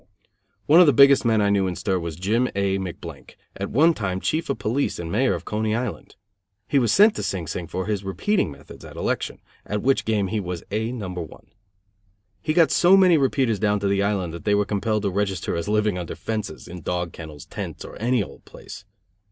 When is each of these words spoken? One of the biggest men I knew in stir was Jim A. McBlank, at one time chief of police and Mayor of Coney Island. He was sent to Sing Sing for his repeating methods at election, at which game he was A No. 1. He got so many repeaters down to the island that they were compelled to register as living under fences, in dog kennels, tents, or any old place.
One 0.65 0.79
of 0.79 0.87
the 0.87 0.93
biggest 0.93 1.25
men 1.25 1.41
I 1.41 1.51
knew 1.51 1.67
in 1.67 1.75
stir 1.75 1.99
was 1.99 2.15
Jim 2.15 2.47
A. 2.55 2.79
McBlank, 2.79 3.35
at 3.55 3.69
one 3.69 3.93
time 3.93 4.19
chief 4.19 4.49
of 4.49 4.57
police 4.57 4.97
and 4.97 5.11
Mayor 5.11 5.35
of 5.35 5.45
Coney 5.45 5.75
Island. 5.75 6.15
He 6.67 6.79
was 6.79 6.91
sent 6.91 7.15
to 7.17 7.21
Sing 7.21 7.45
Sing 7.45 7.67
for 7.67 7.85
his 7.85 8.03
repeating 8.03 8.49
methods 8.49 8.83
at 8.83 8.95
election, 8.95 9.41
at 9.63 9.83
which 9.83 10.03
game 10.03 10.29
he 10.29 10.39
was 10.39 10.63
A 10.71 10.91
No. 10.91 11.07
1. 11.09 11.45
He 12.41 12.51
got 12.53 12.71
so 12.71 12.97
many 12.97 13.15
repeaters 13.19 13.59
down 13.59 13.79
to 13.79 13.87
the 13.87 14.01
island 14.01 14.33
that 14.33 14.43
they 14.43 14.55
were 14.55 14.65
compelled 14.65 15.03
to 15.03 15.11
register 15.11 15.55
as 15.55 15.67
living 15.67 15.99
under 15.99 16.15
fences, 16.15 16.67
in 16.67 16.81
dog 16.81 17.13
kennels, 17.13 17.45
tents, 17.45 17.85
or 17.85 17.95
any 17.97 18.23
old 18.23 18.43
place. 18.43 18.85